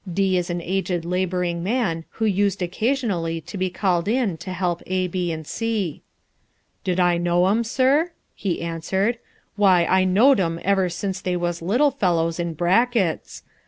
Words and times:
D 0.11 0.35
is 0.35 0.49
an 0.49 0.61
aged 0.61 1.05
labouring 1.05 1.61
man 1.61 2.05
who 2.13 2.25
used 2.25 2.63
occasionally 2.63 3.39
to 3.41 3.55
be 3.55 3.69
called 3.69 4.07
in 4.07 4.35
to 4.37 4.51
help 4.51 4.81
A, 4.87 5.05
B, 5.05 5.31
and 5.31 5.45
C. 5.45 6.01
"Did 6.83 6.99
I 6.99 7.19
know 7.19 7.45
'em, 7.45 7.63
sir?" 7.63 8.11
he 8.33 8.63
answered, 8.63 9.19
"why, 9.57 9.85
I 9.85 10.03
knowed 10.05 10.39
'em 10.39 10.59
ever 10.63 10.89
since 10.89 11.21
they 11.21 11.37
was 11.37 11.61
little 11.61 11.91
fellows 11.91 12.39
in 12.39 12.55
brackets. 12.55 13.43